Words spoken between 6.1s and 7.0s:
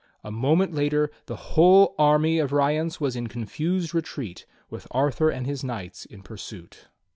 pursuit.